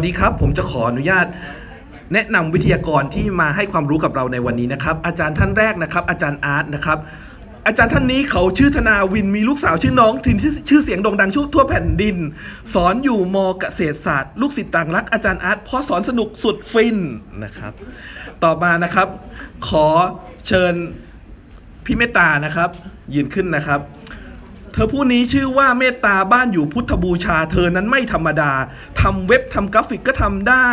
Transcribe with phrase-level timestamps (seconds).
[0.00, 1.26] สวัสดีครับ ผมจะขออนุญาต
[2.12, 6.98] แนะนำวิทยากรที่มาให้ความรู้กับเราในวันนี้นะครับ อาจารย์ท่านแรกนะครับ อาจารย์อาร์ตนะครับ
[7.66, 10.36] อาจารย์ท่านนี้เขาชื่อธนาวินมีลูกสาวชื่อน้องทิน
[10.68, 12.16] ชื่อเสียงโด่งดังทั่วแผ่นดิน
[12.74, 16.98] สอนอยู่มเกษตรศาสตร์ลูกศิษย์ต่างรักอาจารย์อาร์ตเพราะสอนสนุกสุดฟิน
[17.44, 17.72] นะครับ
[18.44, 19.08] ต่อมานะครับ
[19.68, 19.86] ขอ
[20.46, 20.74] เชิญ
[21.84, 22.70] พี่เมตตานะครับ
[23.14, 23.80] ยืนขึ้นนะครับ
[24.72, 28.52] เธอผู้นี้ชื่อว่าเมตตาบ้านอยู่พุทธบูชา เธอนั้นไม่ธรรมดา
[29.00, 30.68] ทำเว็บทำกราฟิกก็ทำได้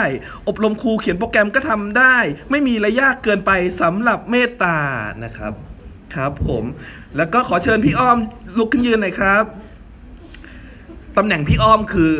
[0.47, 2.15] อบรมครูเขียนโปรแกรมก็ทำได้
[2.51, 4.77] ไม่มีอะไรยากเกินไปสำหรับเมตตา
[5.23, 5.53] นะครับ
[6.15, 6.63] ครับผม
[7.17, 8.17] แล้วก็ขอเชิญพี่อ้อม
[8.57, 9.43] ลุกขึ้นยืนหน่อยครับ
[11.17, 12.11] ตำแหน่งพี่อ้อมคือ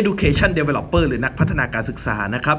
[0.00, 2.58] education developer หรือนักพัฒนาการศึกษานะครับ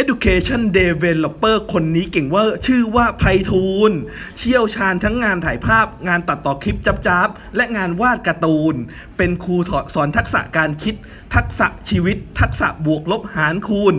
[0.00, 3.98] Education Developer คนนี้เก่งว่าชื่อว่าไพฑูรย์
[4.38, 8.74] เชี่ยวชาญทั้งงานถ่ายภาพ งานตัดต่อคลิปจับๆและงานวาดการ์ตูน
[9.16, 9.56] เป็นครู
[9.94, 10.94] สอนทักษะการคิด
[11.34, 13.94] ทักษะชีวิต ทักษะบวกลบหารคูณ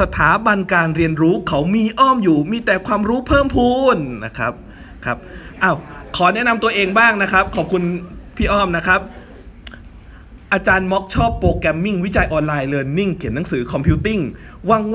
[0.00, 4.52] สถาบันการเรียนรู้เขามีอ้อมอยู่ มีแต่ความรู้เพิ่มพูนนะครับ
[5.04, 5.18] ครับ
[5.62, 5.76] อ้าว
[6.16, 7.82] ขอแนะนำตัวเองบ้างนะครับ ขอบคุณ
[8.36, 9.00] พี่อ้อมนะครับ
[10.52, 14.20] อาจารย์ม็อกชอบโปรแกรมมิ่งวิจัยออนไลน์เรียนนิ่งเขียนหนังสือคอมพิวติ้ง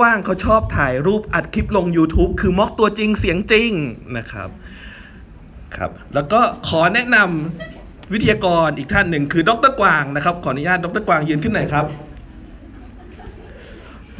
[0.01, 3.71] ว่างๆเขาชอบถ่ายรูปอัดคลิปลง YouTube คือม็อกตัวจริงเสียงจริง
[4.17, 4.49] นะครับ
[5.75, 11.85] ครับแล้วก็ขอแนะนำวิทยากรอีกท่านหนึ่งคือดรกวางนะครับ ขออนุญาตดรกวางยืนขึ้นหน่อยครับ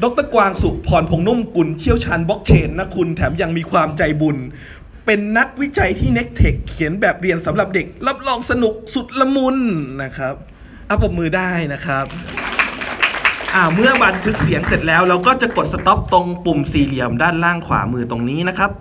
[0.04, 4.38] ดรกวางสุพรพงนุ่มกุลเชี่ยวชาญบล็อกเชนนะคุณแถมยังมีความใจบุญ
[5.06, 9.58] เป็นนักวิจัยที่ NECTEC เขียนแบบเรียนสำหรับเด็ก รับรองสนุกสุดละมุน
[10.04, 10.36] นะครับ
[10.92, 12.06] อะปรบมือได้นะครับ
[13.54, 18.72] อ่าเมื่อบันทึกเสียงเสร็จแล้ว เราก็จะกด stop ตรงปุ่มสี่เหลี่ยมด้านล่างขวามือตรงนี้นะครับ